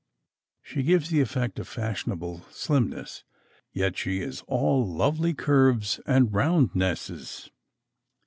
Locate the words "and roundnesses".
6.07-7.51